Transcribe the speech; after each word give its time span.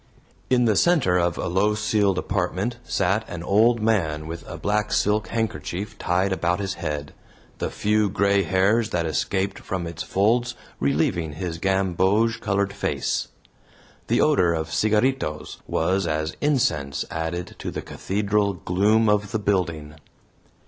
In 0.49 0.65
the 0.65 0.75
center 0.75 1.19
of 1.19 1.37
a 1.37 1.45
low 1.45 1.75
ceiled 1.75 2.17
apartment 2.17 2.77
sat 2.83 3.23
an 3.29 3.43
old 3.43 3.83
man 3.83 4.25
with 4.25 4.43
a 4.49 4.57
black 4.57 4.91
silk 4.91 5.27
handkerchief 5.27 5.95
tied 5.99 6.31
about 6.33 6.59
his 6.59 6.73
head, 6.73 7.13
the 7.59 7.69
few 7.69 8.09
gray 8.09 8.41
hairs 8.41 8.89
that 8.89 9.05
escaped 9.05 9.59
from 9.59 9.85
its 9.85 10.01
folds 10.01 10.55
relieving 10.79 11.33
his 11.33 11.59
gamboge 11.59 12.39
colored 12.41 12.73
face. 12.73 13.27
The 14.07 14.21
odor 14.21 14.55
of 14.55 14.71
CIGARRITOS 14.73 15.57
was 15.67 16.07
as 16.07 16.35
incense 16.41 17.05
added 17.11 17.55
to 17.59 17.69
the 17.69 17.83
cathedral 17.83 18.53
gloom 18.53 19.07
of 19.07 19.29
the 19.31 19.37
building. 19.37 19.93